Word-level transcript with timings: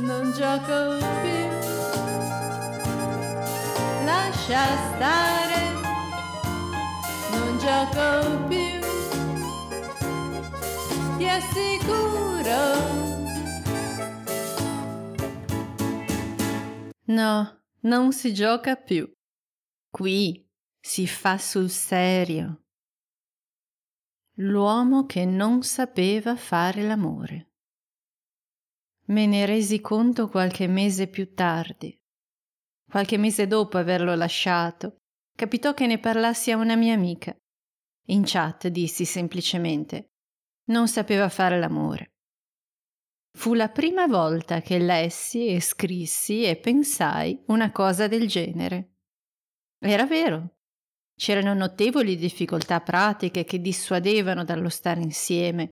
non 0.00 0.32
gioco 0.32 0.96
più. 1.22 1.46
Lascia 4.04 4.64
stare, 4.94 5.72
non 7.32 7.58
gioco 7.58 8.46
più. 8.48 8.78
Ti 11.16 11.28
assicuro. 11.28 12.96
No, 17.06 17.62
non 17.80 18.12
si 18.12 18.34
gioca 18.34 18.76
più. 18.76 19.10
Qui 19.90 20.46
si 20.78 21.06
fa 21.06 21.38
sul 21.38 21.70
serio. 21.70 22.62
L'uomo 24.40 25.06
che 25.06 25.24
non 25.24 25.62
sapeva 25.62 26.36
fare 26.36 26.82
l'amore. 26.82 27.47
Me 29.08 29.26
ne 29.26 29.46
resi 29.46 29.80
conto 29.80 30.28
qualche 30.28 30.66
mese 30.66 31.08
più 31.08 31.32
tardi. 31.32 31.96
Qualche 32.90 33.16
mese 33.16 33.46
dopo 33.46 33.78
averlo 33.78 34.14
lasciato, 34.14 34.98
capitò 35.34 35.72
che 35.72 35.86
ne 35.86 35.98
parlassi 35.98 36.50
a 36.50 36.56
una 36.56 36.76
mia 36.76 36.94
amica. 36.94 37.34
In 38.08 38.22
chat 38.24 38.68
dissi 38.68 39.04
semplicemente 39.04 40.10
non 40.68 40.88
sapeva 40.88 41.28
fare 41.30 41.58
l'amore. 41.58 42.12
Fu 43.38 43.54
la 43.54 43.68
prima 43.68 44.06
volta 44.06 44.60
che 44.60 44.78
lessi 44.78 45.46
e 45.48 45.60
scrissi 45.60 46.44
e 46.44 46.56
pensai 46.56 47.42
una 47.46 47.72
cosa 47.72 48.08
del 48.08 48.26
genere. 48.26 48.96
Era 49.78 50.04
vero. 50.06 50.56
C'erano 51.14 51.54
notevoli 51.54 52.16
difficoltà 52.16 52.80
pratiche 52.80 53.44
che 53.44 53.60
dissuadevano 53.60 54.44
dallo 54.44 54.68
stare 54.68 55.00
insieme, 55.00 55.70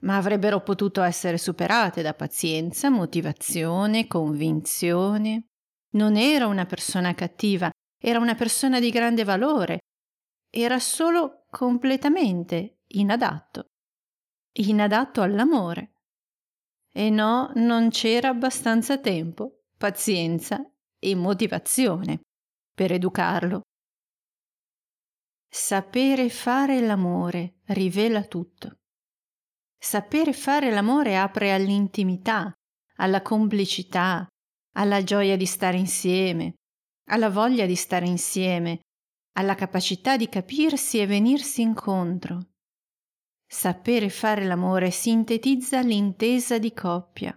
ma 0.00 0.16
avrebbero 0.16 0.62
potuto 0.62 1.02
essere 1.02 1.38
superate 1.38 2.02
da 2.02 2.14
pazienza, 2.14 2.88
motivazione, 2.90 4.06
convinzione. 4.06 5.46
Non 5.92 6.16
era 6.16 6.46
una 6.46 6.66
persona 6.66 7.14
cattiva, 7.14 7.70
era 8.00 8.18
una 8.18 8.34
persona 8.34 8.80
di 8.80 8.90
grande 8.90 9.24
valore. 9.24 9.80
Era 10.50 10.78
solo 10.78 11.44
completamente 11.50 12.80
inadatto. 12.88 13.66
Inadatto 14.52 15.22
all'amore. 15.22 15.92
E 16.92 17.10
no, 17.10 17.52
non 17.54 17.90
c'era 17.90 18.30
abbastanza 18.30 18.98
tempo, 18.98 19.64
pazienza 19.76 20.60
e 20.98 21.14
motivazione 21.14 22.20
per 22.74 22.92
educarlo. 22.92 23.60
Sapere 25.48 26.30
fare 26.30 26.80
l'amore 26.80 27.60
rivela 27.66 28.24
tutto. 28.24 28.79
Sapere 29.82 30.34
fare 30.34 30.70
l'amore 30.70 31.16
apre 31.16 31.54
all'intimità, 31.54 32.52
alla 32.96 33.22
complicità, 33.22 34.26
alla 34.74 35.02
gioia 35.02 35.38
di 35.38 35.46
stare 35.46 35.78
insieme, 35.78 36.56
alla 37.08 37.30
voglia 37.30 37.64
di 37.64 37.74
stare 37.74 38.06
insieme, 38.06 38.80
alla 39.38 39.54
capacità 39.54 40.18
di 40.18 40.28
capirsi 40.28 40.98
e 40.98 41.06
venirsi 41.06 41.62
incontro. 41.62 42.50
Sapere 43.46 44.10
fare 44.10 44.44
l'amore 44.44 44.90
sintetizza 44.90 45.80
l'intesa 45.80 46.58
di 46.58 46.74
coppia, 46.74 47.34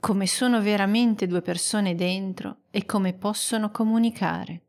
come 0.00 0.26
sono 0.26 0.62
veramente 0.62 1.26
due 1.26 1.42
persone 1.42 1.94
dentro 1.94 2.62
e 2.70 2.86
come 2.86 3.12
possono 3.12 3.70
comunicare. 3.70 4.68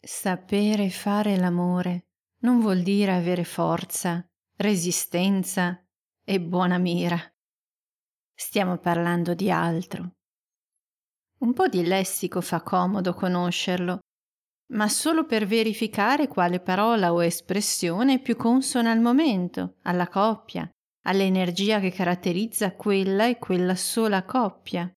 Sapere 0.00 0.88
fare 0.88 1.36
l'amore 1.36 2.06
non 2.42 2.60
vuol 2.60 2.82
dire 2.82 3.12
avere 3.12 3.42
forza, 3.42 4.24
resistenza 4.58 5.84
e 6.24 6.40
buona 6.40 6.78
mira. 6.78 7.20
Stiamo 8.34 8.78
parlando 8.78 9.34
di 9.34 9.50
altro. 9.50 10.12
Un 11.40 11.52
po' 11.52 11.68
di 11.68 11.84
lessico 11.84 12.40
fa 12.40 12.62
comodo 12.62 13.12
conoscerlo, 13.12 13.98
ma 14.72 14.88
solo 14.88 15.26
per 15.26 15.46
verificare 15.46 16.26
quale 16.26 16.60
parola 16.60 17.12
o 17.12 17.22
espressione 17.22 18.14
è 18.14 18.22
più 18.22 18.36
consona 18.36 18.90
al 18.90 19.00
momento, 19.00 19.76
alla 19.82 20.08
coppia, 20.08 20.68
all'energia 21.02 21.78
che 21.78 21.90
caratterizza 21.90 22.74
quella 22.74 23.26
e 23.26 23.38
quella 23.38 23.74
sola 23.74 24.24
coppia. 24.24 24.90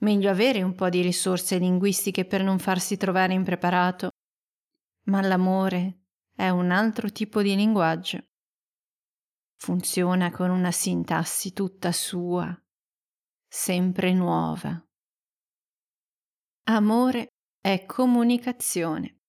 Meglio 0.00 0.28
avere 0.28 0.60
un 0.60 0.74
po' 0.74 0.88
di 0.88 1.02
risorse 1.02 1.56
linguistiche 1.58 2.24
per 2.24 2.42
non 2.42 2.58
farsi 2.58 2.96
trovare 2.96 3.32
impreparato, 3.32 4.10
ma 5.04 5.22
l'amore 5.22 6.03
è 6.34 6.48
un 6.48 6.70
altro 6.70 7.10
tipo 7.10 7.42
di 7.42 7.54
linguaggio. 7.54 8.24
Funziona 9.56 10.30
con 10.30 10.50
una 10.50 10.72
sintassi 10.72 11.52
tutta 11.52 11.92
sua, 11.92 12.54
sempre 13.48 14.12
nuova. 14.12 14.84
Amore 16.64 17.28
è 17.60 17.86
comunicazione. 17.86 19.20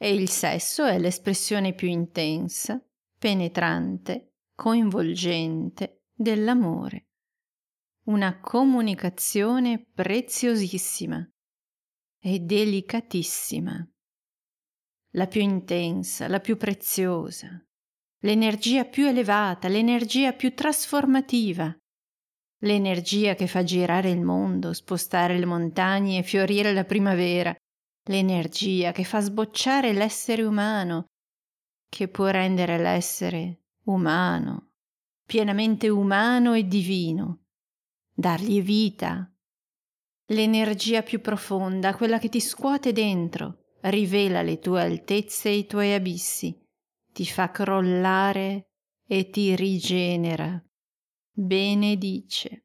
E 0.00 0.14
il 0.14 0.28
sesso 0.28 0.84
è 0.84 0.98
l'espressione 0.98 1.74
più 1.74 1.88
intensa, 1.88 2.82
penetrante, 3.18 4.34
coinvolgente 4.54 6.04
dell'amore. 6.12 7.08
Una 8.06 8.40
comunicazione 8.40 9.84
preziosissima 9.84 11.28
e 12.20 12.38
delicatissima. 12.40 13.88
La 15.12 15.26
più 15.26 15.40
intensa, 15.40 16.28
la 16.28 16.40
più 16.40 16.56
preziosa, 16.56 17.64
l'energia 18.20 18.84
più 18.84 19.06
elevata, 19.06 19.68
l'energia 19.68 20.32
più 20.32 20.54
trasformativa, 20.54 21.74
l'energia 22.62 23.34
che 23.34 23.46
fa 23.46 23.62
girare 23.62 24.10
il 24.10 24.20
mondo, 24.20 24.72
spostare 24.72 25.38
le 25.38 25.46
montagne 25.46 26.18
e 26.18 26.22
fiorire 26.22 26.72
la 26.72 26.84
primavera, 26.84 27.56
l'energia 28.08 28.92
che 28.92 29.04
fa 29.04 29.20
sbocciare 29.20 29.92
l'essere 29.92 30.42
umano, 30.42 31.06
che 31.88 32.08
può 32.08 32.26
rendere 32.26 32.76
l'essere 32.78 33.62
umano, 33.84 34.72
pienamente 35.24 35.88
umano 35.88 36.52
e 36.52 36.66
divino, 36.66 37.44
dargli 38.12 38.60
vita, 38.60 39.30
l'energia 40.26 41.02
più 41.02 41.20
profonda, 41.20 41.94
quella 41.94 42.18
che 42.18 42.28
ti 42.28 42.40
scuote 42.40 42.92
dentro, 42.92 43.67
rivela 43.88 44.42
le 44.42 44.58
tue 44.58 44.82
altezze 44.82 45.48
e 45.48 45.56
i 45.56 45.66
tuoi 45.66 45.92
abissi, 45.92 46.56
ti 47.12 47.24
fa 47.26 47.50
crollare 47.50 48.70
e 49.06 49.30
ti 49.30 49.54
rigenera 49.56 50.62
benedice. 51.38 52.64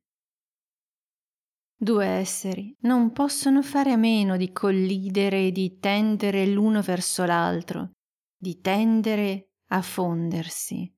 Due 1.77 2.05
esseri 2.05 2.75
non 2.81 3.11
possono 3.11 3.61
fare 3.61 3.91
a 3.91 3.97
meno 3.97 4.35
di 4.35 4.51
collidere 4.51 5.47
e 5.47 5.51
di 5.51 5.77
tendere 5.77 6.47
l'uno 6.47 6.81
verso 6.81 7.23
l'altro, 7.25 7.91
di 8.35 8.59
tendere 8.61 9.51
a 9.67 9.81
fondersi. 9.81 10.91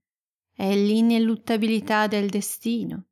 È 0.54 0.74
l'ineluttabilità 0.74 2.08
del 2.08 2.30
destino. 2.30 3.08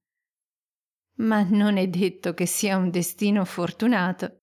Ma 1.15 1.43
non 1.43 1.77
è 1.77 1.87
detto 1.87 2.33
che 2.33 2.45
sia 2.45 2.77
un 2.77 2.89
destino 2.89 3.43
fortunato. 3.43 4.42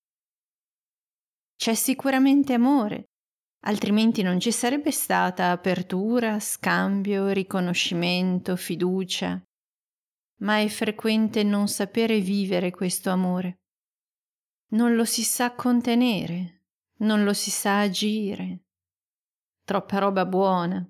C'è 1.61 1.75
sicuramente 1.75 2.55
amore, 2.55 3.11
altrimenti 3.67 4.23
non 4.23 4.41
ci 4.41 4.51
sarebbe 4.51 4.91
stata 4.91 5.51
apertura, 5.51 6.41
scambio, 6.41 7.29
riconoscimento, 7.29 8.57
fiducia, 8.57 9.39
ma 10.39 10.59
è 10.59 10.69
frequente 10.69 11.43
non 11.43 11.69
sapere 11.69 12.19
vivere 12.21 12.71
questo 12.71 13.11
amore. 13.11 13.59
Non 14.69 14.95
lo 14.95 15.05
si 15.05 15.23
sa 15.23 15.55
contenere, 15.55 16.63
non 17.01 17.25
lo 17.25 17.35
si 17.35 17.51
sa 17.51 17.81
agire. 17.81 18.65
Troppa 19.63 19.99
roba 19.99 20.25
buona, 20.25 20.83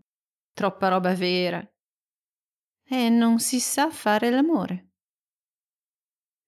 troppa 0.53 0.87
roba 0.87 1.13
vera. 1.17 1.69
E 2.85 3.09
non 3.09 3.41
si 3.41 3.59
sa 3.59 3.91
fare 3.91 4.31
l'amore. 4.31 4.93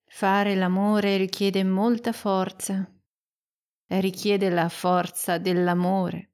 Fare 0.04 0.54
l'amore 0.54 1.16
richiede 1.16 1.64
molta 1.64 2.12
forza, 2.12 2.88
richiede 4.00 4.48
la 4.48 4.68
forza 4.68 5.38
dell'amore. 5.38 6.32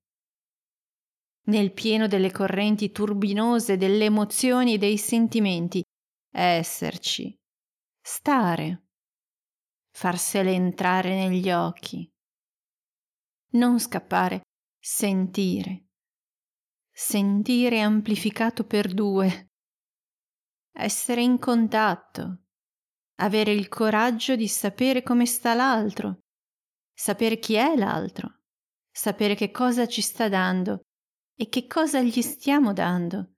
Nel 1.49 1.73
pieno 1.73 2.07
delle 2.07 2.31
correnti 2.31 2.93
turbinose 2.93 3.77
delle 3.77 4.05
emozioni 4.05 4.75
e 4.75 4.79
dei 4.79 4.99
sentimenti, 4.99 5.83
esserci, 6.31 7.35
stare, 8.01 8.89
farsele 9.91 10.53
entrare 10.53 11.15
negli 11.15 11.51
occhi, 11.51 12.09
non 13.53 13.81
scappare, 13.81 14.43
sentire, 14.79 15.87
sentire 16.91 17.81
amplificato 17.81 18.65
per 18.65 18.93
due, 18.93 19.49
essere 20.73 21.23
in 21.23 21.39
contatto, 21.39 22.43
avere 23.17 23.53
il 23.53 23.69
coraggio 23.69 24.37
di 24.37 24.47
sapere 24.47 25.03
come 25.03 25.27
sta 25.27 25.55
l'altro, 25.55 26.21
sapere 26.99 27.39
chi 27.39 27.55
è 27.55 27.77
l'altro, 27.77 28.41
sapere 28.91 29.37
che 29.37 29.53
cosa 29.53 29.87
ci 29.87 30.01
sta 30.01 30.29
dando 30.29 30.81
e 31.37 31.49
che 31.49 31.69
cosa 31.69 32.03
gli 32.03 32.21
stiamo 32.23 32.73
dando. 32.73 33.35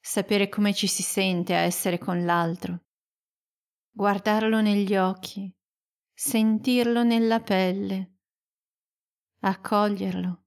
Sapere 0.00 0.48
come 0.48 0.72
ci 0.72 0.86
si 0.86 1.02
sente 1.02 1.54
a 1.54 1.58
essere 1.58 1.98
con 1.98 2.24
l'altro, 2.24 2.86
guardarlo 3.90 4.62
negli 4.62 4.96
occhi, 4.96 5.54
sentirlo 6.14 7.02
nella 7.02 7.40
pelle, 7.40 8.20
accoglierlo, 9.40 10.44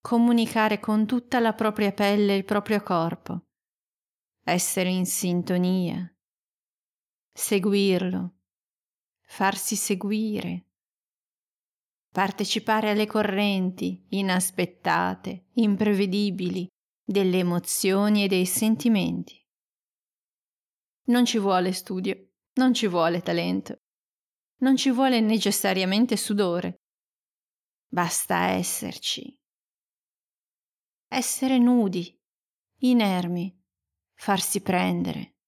comunicare 0.00 0.80
con 0.80 1.06
tutta 1.06 1.38
la 1.38 1.52
propria 1.52 1.92
pelle 1.92 2.34
il 2.34 2.44
proprio 2.44 2.82
corpo, 2.82 3.46
essere 4.42 4.88
in 4.88 5.06
sintonia, 5.06 6.12
seguirlo, 7.32 8.38
farsi 9.34 9.74
seguire, 9.74 10.68
partecipare 12.12 12.90
alle 12.90 13.08
correnti 13.08 14.06
inaspettate, 14.10 15.48
imprevedibili 15.54 16.68
delle 17.04 17.38
emozioni 17.38 18.22
e 18.22 18.28
dei 18.28 18.46
sentimenti. 18.46 19.44
Non 21.06 21.24
ci 21.24 21.38
vuole 21.38 21.72
studio, 21.72 22.16
non 22.60 22.74
ci 22.74 22.86
vuole 22.86 23.22
talento, 23.22 23.78
non 24.58 24.76
ci 24.76 24.92
vuole 24.92 25.18
necessariamente 25.18 26.16
sudore. 26.16 26.82
Basta 27.88 28.50
esserci. 28.50 29.36
Essere 31.08 31.58
nudi, 31.58 32.16
inermi, 32.82 33.52
farsi 34.14 34.62
prendere. 34.62 35.38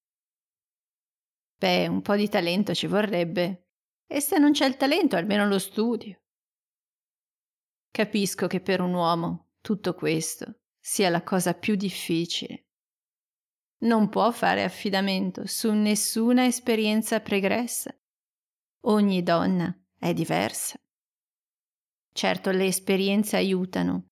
Beh, 1.56 1.86
un 1.86 2.02
po' 2.02 2.16
di 2.16 2.28
talento 2.28 2.74
ci 2.74 2.88
vorrebbe. 2.88 3.60
E 4.06 4.20
se 4.20 4.38
non 4.38 4.52
c'è 4.52 4.66
il 4.66 4.76
talento, 4.76 5.16
almeno 5.16 5.46
lo 5.46 5.58
studio. 5.58 6.20
Capisco 7.90 8.46
che 8.46 8.60
per 8.60 8.80
un 8.80 8.94
uomo 8.94 9.50
tutto 9.60 9.94
questo 9.94 10.60
sia 10.78 11.10
la 11.10 11.22
cosa 11.22 11.54
più 11.54 11.74
difficile 11.74 12.66
non 13.78 14.08
può 14.08 14.30
fare 14.30 14.64
affidamento 14.64 15.46
su 15.46 15.72
nessuna 15.72 16.46
esperienza 16.46 17.20
pregressa. 17.20 17.94
Ogni 18.84 19.22
donna 19.22 19.76
è 19.98 20.14
diversa. 20.14 20.78
Certo 22.12 22.50
le 22.50 22.66
esperienze 22.66 23.36
aiutano, 23.36 24.06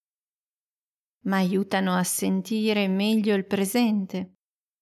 ma 1.24 1.36
aiutano 1.36 1.94
a 1.94 2.04
sentire 2.04 2.86
meglio 2.88 3.34
il 3.34 3.46
presente, 3.46 4.34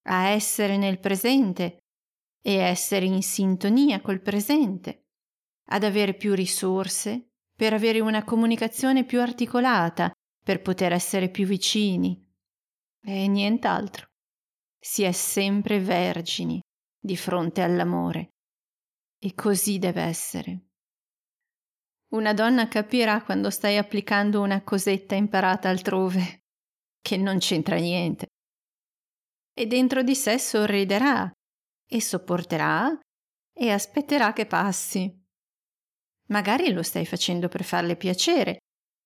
a 0.07 0.29
essere 0.29 0.77
nel 0.77 0.99
presente 0.99 1.79
e 2.43 2.55
essere 2.55 3.07
in 3.07 3.23
sintonia 3.23 4.01
col 4.01 4.21
presente, 4.21 5.02
ad 5.73 5.85
avere 5.85 6.15
più 6.15 6.35
risorse 6.35 7.29
per 7.55 7.73
avere 7.73 8.01
una 8.01 8.25
comunicazione 8.25 9.05
più 9.05 9.21
articolata, 9.21 10.11
per 10.43 10.63
poter 10.63 10.93
essere 10.93 11.31
più 11.31 11.47
vicini 11.47 12.23
e 13.05 13.27
nient'altro 13.27 14.07
si 14.79 15.03
è 15.03 15.13
sempre 15.13 15.81
vergini 15.81 16.61
di 16.99 17.17
fronte 17.17 17.63
all'amore. 17.63 18.29
E 19.19 19.35
così 19.35 19.79
deve 19.79 20.03
essere. 20.03 20.67
Una 22.13 22.35
donna 22.35 22.69
capirà 22.69 23.23
quando 23.23 23.51
stai 23.51 23.77
applicando 23.77 24.41
una 24.41 24.63
cosetta 24.63 25.15
imparata 25.15 25.69
altrove, 25.69 26.41
che 27.01 27.17
non 27.17 27.39
c'entra 27.39 27.77
niente. 27.77 28.27
E 29.55 29.67
dentro 29.67 30.03
di 30.03 30.15
sé 30.15 30.39
sorriderà 30.39 31.31
e 31.89 32.01
sopporterà 32.01 32.99
e 33.53 33.71
aspetterà 33.71 34.33
che 34.33 34.47
passi. 34.47 35.22
Magari 36.33 36.73
lo 36.73 36.83
stai 36.83 37.05
facendo 37.05 37.49
per 37.49 37.63
farle 37.63 37.95
piacere, 37.95 38.61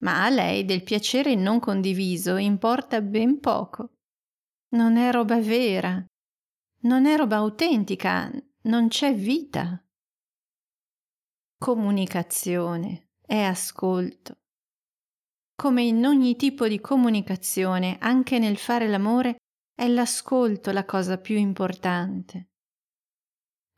ma 0.05 0.25
a 0.25 0.31
lei 0.31 0.64
del 0.64 0.84
piacere 0.84 1.34
non 1.34 1.58
condiviso 1.58 2.37
importa 2.37 3.00
ben 3.02 3.40
poco. 3.40 3.94
Non 4.76 4.96
è 4.96 5.11
roba 5.11 5.40
vera, 5.40 6.05
non 6.82 7.05
è 7.05 7.17
roba 7.17 7.37
autentica, 7.37 8.31
non 8.62 8.87
c'è 8.87 9.12
vita. 9.12 9.84
Comunicazione 11.58 13.08
è 13.20 13.40
ascolto. 13.40 14.37
Come 15.56 15.82
in 15.82 16.06
ogni 16.06 16.37
tipo 16.37 16.69
di 16.69 16.81
comunicazione, 16.81 17.96
anche 17.99 18.38
nel 18.38 18.56
fare 18.56 18.87
l'amore, 18.87 19.38
è 19.75 19.88
l'ascolto 19.88 20.70
la 20.70 20.84
cosa 20.84 21.19
più 21.19 21.37
importante. 21.37 22.50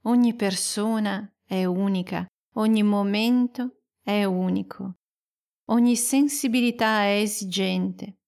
Ogni 0.02 0.34
persona 0.34 1.32
è 1.44 1.64
unica, 1.64 2.26
ogni 2.58 2.82
momento 2.82 3.82
è 4.02 4.24
unico, 4.24 4.98
ogni 5.70 5.96
sensibilità 5.96 7.02
è 7.02 7.20
esigente, 7.20 8.18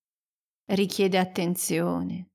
richiede 0.66 1.18
attenzione, 1.18 2.30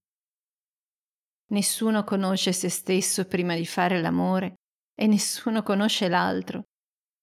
Nessuno 1.47 2.03
conosce 2.03 2.51
se 2.53 2.69
stesso 2.69 3.25
prima 3.25 3.55
di 3.55 3.65
fare 3.65 4.01
l'amore 4.01 4.55
e 4.95 5.05
nessuno 5.05 5.61
conosce 5.61 6.07
l'altro. 6.07 6.69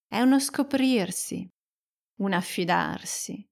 È 0.07 0.21
uno 0.21 0.39
scoprirsi, 0.39 1.49
un 2.21 2.33
affidarsi, 2.33 3.45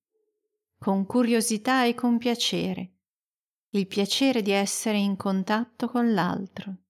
con 0.78 1.06
curiosità 1.06 1.84
e 1.84 1.94
con 1.94 2.18
piacere, 2.18 2.98
il 3.70 3.86
piacere 3.86 4.42
di 4.42 4.52
essere 4.52 4.98
in 4.98 5.16
contatto 5.16 5.88
con 5.88 6.12
l'altro. 6.12 6.82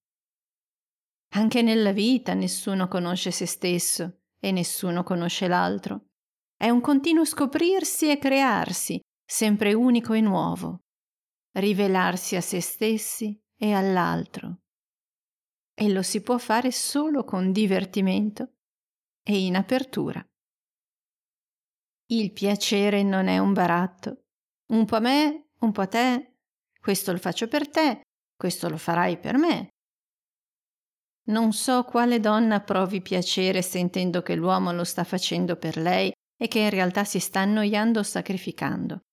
Anche 1.35 1.63
nella 1.63 1.93
vita 1.93 2.35
nessuno 2.35 2.89
conosce 2.89 3.31
se 3.31 3.47
stesso 3.47 4.20
e 4.41 4.51
nessuno 4.51 5.03
conosce 5.03 5.47
l'altro. 5.47 6.07
È 6.57 6.69
un 6.69 6.81
continuo 6.81 7.25
scoprirsi 7.25 8.11
e 8.11 8.19
crearsi, 8.19 9.01
sempre 9.25 9.73
unico 9.75 10.13
e 10.15 10.21
nuovo, 10.21 10.81
rivelarsi 11.53 12.37
a 12.37 12.41
se 12.41 12.61
stessi 12.61 13.39
e 13.57 13.73
all'altro. 13.73 14.61
E 15.75 15.91
lo 15.91 16.03
si 16.03 16.21
può 16.23 16.39
fare 16.39 16.73
solo 16.73 17.25
con 17.25 17.53
divertimento 17.53 18.55
e 19.23 19.45
in 19.45 19.57
apertura. 19.57 20.25
Il 22.11 22.33
piacere 22.33 23.03
non 23.03 23.29
è 23.29 23.39
un 23.39 23.53
baratto. 23.53 24.25
Un 24.73 24.85
po' 24.85 24.97
a 24.97 25.01
me, 25.01 25.51
un 25.61 25.73
po' 25.73 25.83
a 25.83 25.87
te, 25.87 26.39
questo 26.81 27.13
lo 27.13 27.19
faccio 27.19 27.47
per 27.47 27.69
te, 27.69 28.03
questo 28.37 28.69
lo 28.69 28.77
farai 28.77 29.19
per 29.19 29.37
me. 29.37 29.69
Non 31.31 31.53
so 31.53 31.85
quale 31.85 32.19
donna 32.19 32.61
provi 32.61 33.01
piacere 33.01 33.63
sentendo 33.63 34.21
che 34.21 34.35
l'uomo 34.35 34.73
lo 34.73 34.83
sta 34.83 35.05
facendo 35.05 35.57
per 35.57 35.77
lei 35.77 36.13
e 36.37 36.49
che 36.49 36.59
in 36.59 36.71
realtà 36.71 37.05
si 37.05 37.21
sta 37.21 37.41
annoiando 37.41 38.01
o 38.01 38.03
sacrificando. 38.03 39.05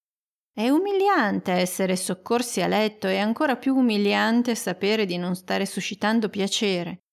È 0.51 0.67
umiliante 0.69 1.51
essere 1.51 1.95
soccorsi 1.95 2.61
a 2.63 2.67
letto 2.67 3.07
e 3.07 3.19
ancora 3.19 3.57
più 3.57 3.75
umiliante 3.75 4.55
sapere 4.55 5.05
di 5.05 5.17
non 5.17 5.35
stare 5.35 5.67
suscitando 5.67 6.29
piacere. 6.29 7.03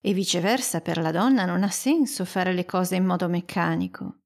E 0.00 0.14
viceversa 0.14 0.80
per 0.80 0.96
la 0.96 1.10
donna 1.10 1.44
non 1.44 1.62
ha 1.62 1.70
senso 1.70 2.24
fare 2.24 2.54
le 2.54 2.64
cose 2.64 2.96
in 2.96 3.04
modo 3.04 3.28
meccanico. 3.28 4.20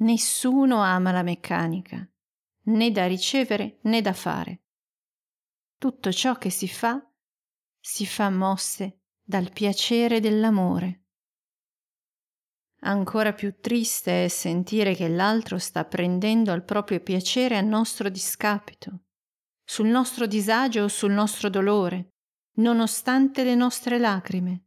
Nessuno 0.00 0.82
ama 0.82 1.12
la 1.12 1.22
meccanica, 1.22 2.06
né 2.64 2.90
da 2.90 3.06
ricevere 3.06 3.78
né 3.84 4.02
da 4.02 4.12
fare. 4.12 4.64
Tutto 5.78 6.12
ciò 6.12 6.36
che 6.36 6.50
si 6.50 6.68
fa, 6.68 7.02
si 7.84 8.06
fa 8.06 8.30
mosse 8.30 9.00
dal 9.20 9.50
piacere 9.52 10.20
dell'amore. 10.20 11.00
Ancora 12.84 13.32
più 13.32 13.60
triste 13.60 14.24
è 14.24 14.28
sentire 14.28 14.94
che 14.94 15.08
l'altro 15.08 15.58
sta 15.58 15.84
prendendo 15.84 16.52
al 16.52 16.64
proprio 16.64 17.00
piacere 17.00 17.56
a 17.56 17.60
nostro 17.60 18.08
discapito, 18.08 19.02
sul 19.64 19.88
nostro 19.88 20.26
disagio 20.26 20.84
o 20.84 20.88
sul 20.88 21.10
nostro 21.10 21.48
dolore, 21.48 22.10
nonostante 22.58 23.42
le 23.42 23.56
nostre 23.56 23.98
lacrime. 23.98 24.66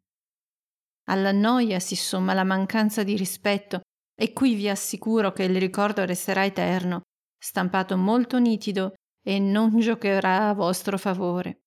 Alla 1.08 1.32
noia 1.32 1.80
si 1.80 1.96
somma 1.96 2.34
la 2.34 2.44
mancanza 2.44 3.04
di 3.04 3.16
rispetto 3.16 3.82
e 4.14 4.34
qui 4.34 4.56
vi 4.56 4.70
assicuro 4.70 5.32
che 5.32 5.44
il 5.44 5.58
ricordo 5.58 6.04
resterà 6.04 6.44
eterno, 6.44 7.04
stampato 7.38 7.96
molto 7.96 8.40
nitido 8.40 8.94
e 9.26 9.40
non 9.40 9.80
giocherà 9.80 10.50
a 10.50 10.54
vostro 10.54 10.98
favore. 10.98 11.65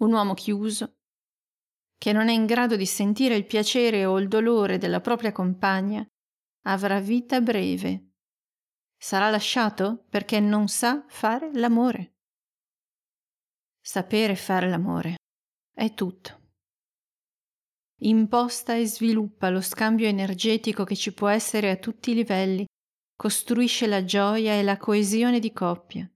Un 0.00 0.12
uomo 0.12 0.34
chiuso, 0.34 0.98
che 1.98 2.12
non 2.12 2.28
è 2.28 2.32
in 2.32 2.46
grado 2.46 2.76
di 2.76 2.86
sentire 2.86 3.34
il 3.34 3.46
piacere 3.46 4.04
o 4.04 4.18
il 4.18 4.28
dolore 4.28 4.78
della 4.78 5.00
propria 5.00 5.32
compagna, 5.32 6.06
avrà 6.66 7.00
vita 7.00 7.40
breve. 7.40 8.12
Sarà 8.96 9.30
lasciato 9.30 10.04
perché 10.08 10.38
non 10.38 10.68
sa 10.68 11.04
fare 11.08 11.50
l'amore. 11.54 12.14
Sapere 13.80 14.36
fare 14.36 14.68
l'amore 14.68 15.16
è 15.72 15.92
tutto. 15.94 16.36
Imposta 18.02 18.76
e 18.76 18.86
sviluppa 18.86 19.50
lo 19.50 19.60
scambio 19.60 20.06
energetico 20.06 20.84
che 20.84 20.94
ci 20.94 21.12
può 21.12 21.26
essere 21.26 21.70
a 21.70 21.76
tutti 21.76 22.12
i 22.12 22.14
livelli, 22.14 22.64
costruisce 23.16 23.88
la 23.88 24.04
gioia 24.04 24.54
e 24.54 24.62
la 24.62 24.76
coesione 24.76 25.40
di 25.40 25.52
coppia. 25.52 26.08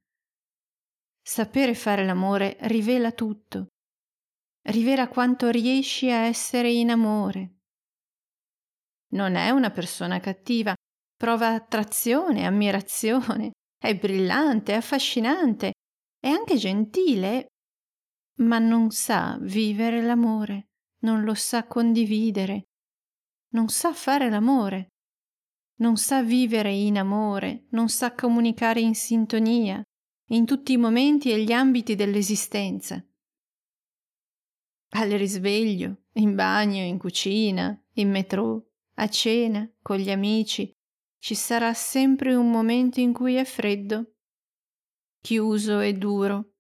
Sapere 1.21 1.75
fare 1.75 2.05
l'amore 2.05 2.57
rivela 2.63 3.11
tutto, 3.13 3.69
rivela 4.63 5.09
quanto 5.09 5.51
riesci 5.51 6.11
a 6.11 6.27
essere 6.27 6.71
in 6.71 6.91
amore. 6.91 7.59
Non 9.13 9.35
è 9.35 9.51
una 9.51 9.71
persona 9.71 10.21
cattiva, 10.21 10.75
prova 11.17 11.49
attrazione, 11.49 12.47
ammirazione, 12.47 13.53
è 13.79 13.97
brillante, 13.97 14.75
affascinante, 14.75 15.73
è 16.19 16.29
anche 16.29 16.57
gentile, 16.57 17.47
ma 18.41 18.59
non 18.59 18.91
sa 18.91 19.39
vivere 19.41 20.03
l'amore, 20.03 20.69
non 21.01 21.23
lo 21.25 21.35
sa 21.35 21.67
condividere, 21.67 22.63
non 23.55 23.69
sa 23.69 23.93
fare 23.93 24.31
l'amore, 24.31 24.89
non 25.81 25.97
sa 25.97 26.23
vivere 26.23 26.73
in 26.73 26.97
amore, 26.97 27.67
non 27.71 27.89
sa 27.89 28.15
comunicare 28.15 28.81
in 28.81 28.95
sintonia 28.95 29.83
in 30.31 30.47
tutti 30.47 30.73
i 30.73 30.79
momenti 30.79 31.31
e 31.31 31.43
gli 31.43 31.53
ambiti 31.53 31.95
dell'esistenza. 31.95 33.05
Al 34.95 35.09
risveglio, 35.11 36.03
in 36.15 36.35
bagno, 36.35 36.83
in 36.83 36.99
cucina, 36.99 37.83
in 37.95 38.11
metro, 38.11 38.73
a 38.97 39.09
cena, 39.09 39.67
con 39.81 39.97
gli 39.97 40.11
amici, 40.11 40.71
ci 41.19 41.35
sarà 41.35 41.73
sempre 41.73 42.35
un 42.35 42.51
momento 42.51 43.01
in 43.01 43.15
cui 43.15 43.37
è 43.37 43.45
freddo, 43.45 44.17
chiuso 45.23 45.81
e 45.81 45.95
duro, 45.95 46.57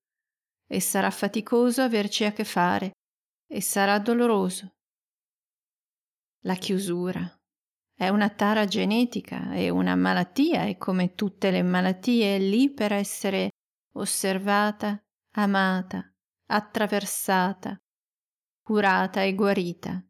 e 0.66 0.80
sarà 0.80 1.10
faticoso 1.10 1.82
averci 1.82 2.24
a 2.24 2.32
che 2.32 2.44
fare, 2.44 2.92
e 3.46 3.60
sarà 3.60 3.98
doloroso. 3.98 4.76
La 6.44 6.54
chiusura 6.54 7.38
è 7.94 8.08
una 8.08 8.30
tara 8.30 8.64
genetica, 8.64 9.52
è 9.52 9.68
una 9.68 9.94
malattia 9.94 10.64
e 10.64 10.78
come 10.78 11.14
tutte 11.14 11.50
le 11.50 11.62
malattie 11.62 12.36
è 12.36 12.38
lì 12.38 12.72
per 12.72 12.92
essere 12.92 13.50
osservata, 13.96 14.98
amata, 15.32 16.10
attraversata, 16.46 17.81
curata 18.62 19.23
e 19.23 19.35
guarita 19.35 20.02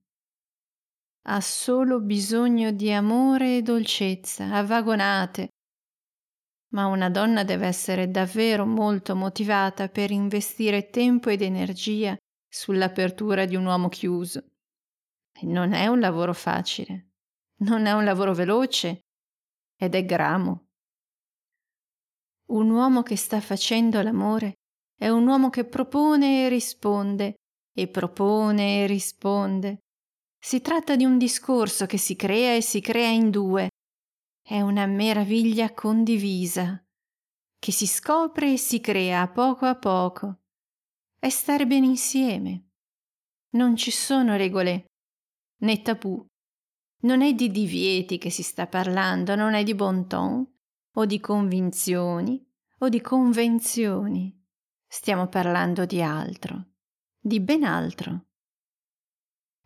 ha 1.25 1.41
solo 1.41 2.01
bisogno 2.01 2.73
di 2.73 2.91
amore 2.91 3.59
e 3.59 3.63
dolcezza, 3.63 4.53
avvagonate. 4.55 5.49
Ma 6.73 6.87
una 6.87 7.11
donna 7.11 7.45
deve 7.45 7.67
essere 7.67 8.11
davvero 8.11 8.67
molto 8.67 9.15
motivata 9.15 9.89
per 9.89 10.11
investire 10.11 10.89
tempo 10.89 11.29
ed 11.29 11.43
energia 11.43 12.17
sull'apertura 12.49 13.45
di 13.45 13.57
un 13.57 13.67
uomo 13.67 13.89
chiuso. 13.89 14.45
Non 15.43 15.73
è 15.73 15.87
un 15.87 16.01
lavoro 16.01 16.33
facile, 16.35 17.11
non 17.59 17.87
è 17.87 17.93
un 17.93 18.05
lavoro 18.05 18.35
veloce 18.35 19.01
ed 19.77 19.95
è 19.95 20.05
gramo. 20.05 20.69
Un 22.51 22.71
uomo 22.71 23.03
che 23.03 23.17
sta 23.17 23.41
facendo 23.41 24.03
l'amore 24.03 24.55
è 24.97 25.09
un 25.09 25.27
uomo 25.27 25.51
che 25.51 25.65
propone 25.65 26.47
e 26.47 26.49
risponde, 26.49 27.35
e 27.73 27.89
propone 27.89 28.83
e 28.83 28.87
risponde, 28.87 29.79
si 30.39 30.61
tratta 30.61 30.97
di 30.97 31.05
un 31.05 31.19
discorso 31.19 31.87
che 31.87 31.99
si 31.99 32.17
crea 32.17 32.57
e 32.57 32.61
si 32.61 32.81
crea 32.81 33.09
in 33.09 33.31
due. 33.31 33.69
È 34.43 34.61
una 34.61 34.87
meraviglia 34.87 35.73
condivisa, 35.73 36.85
che 37.59 37.71
si 37.71 37.87
scopre 37.87 38.55
e 38.55 38.57
si 38.57 38.81
crea 38.81 39.23
a 39.23 39.29
poco 39.29 39.67
a 39.67 39.77
poco. 39.77 40.41
È 41.17 41.29
stare 41.29 41.67
bene 41.67 41.87
insieme. 41.87 42.71
Non 43.51 43.77
ci 43.77 43.93
sono 43.93 44.35
regole 44.37 44.87
né 45.61 45.81
tabù. 45.81 46.27
Non 47.03 47.23
è 47.23 47.33
di 47.35 47.51
divieti 47.51 48.19
che 48.19 48.31
si 48.31 48.43
sta 48.43 48.67
parlando, 48.67 49.37
non 49.37 49.55
è 49.55 49.63
di 49.63 49.75
bon 49.75 50.09
ton 50.09 50.45
o 50.95 51.07
di 51.07 51.21
convinzioni 51.21 52.45
o 52.79 52.89
di 52.89 53.01
convenzioni. 53.01 54.37
Stiamo 54.87 55.29
parlando 55.29 55.87
di 55.87 56.03
altro, 56.03 56.72
di 57.25 57.41
ben 57.41 57.63
altro. 57.63 58.27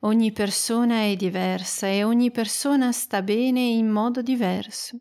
Ogni 0.00 0.30
persona 0.30 1.04
è 1.04 1.16
diversa 1.16 1.86
e 1.86 2.04
ogni 2.04 2.30
persona 2.30 2.92
sta 2.92 3.22
bene 3.22 3.60
in 3.60 3.88
modo 3.88 4.20
diverso. 4.20 5.00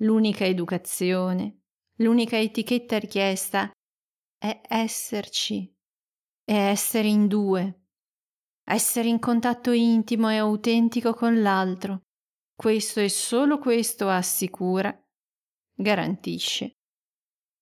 L'unica 0.00 0.44
educazione, 0.44 1.62
l'unica 1.96 2.38
etichetta 2.38 2.98
richiesta 2.98 3.70
è 4.36 4.60
esserci, 4.68 5.74
è 6.44 6.52
essere 6.52 7.08
in 7.08 7.26
due, 7.26 7.86
essere 8.64 9.08
in 9.08 9.18
contatto 9.18 9.72
intimo 9.72 10.30
e 10.30 10.36
autentico 10.36 11.14
con 11.14 11.40
l'altro. 11.40 12.02
Questo 12.54 13.00
e 13.00 13.08
solo 13.08 13.58
questo 13.58 14.10
assicura, 14.10 14.94
garantisce 15.72 16.72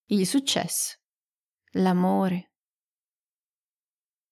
il 0.06 0.26
successo, 0.26 0.96
l'amore. 1.74 2.53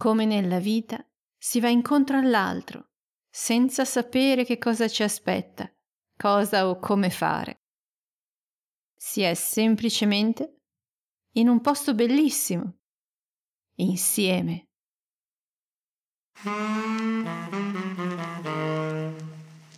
Come 0.02 0.25
nella 0.25 0.59
vita, 0.59 0.99
si 1.38 1.61
va 1.61 1.68
incontro 1.68 2.18
all'altro, 2.18 2.88
senza 3.30 3.85
sapere 3.85 4.44
che 4.44 4.59
cosa 4.59 4.88
ci 4.88 5.04
aspetta, 5.04 5.73
cosa 6.16 6.68
o 6.68 6.80
come 6.80 7.09
fare. 7.09 7.66
Si 8.97 9.23
è 9.23 9.32
semplicemente 9.35 10.62
in 11.35 11.47
un 11.49 11.61
posto 11.61 11.94
bellissimo, 11.94 12.78
insieme. 13.76 14.71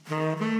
You. 0.09 0.53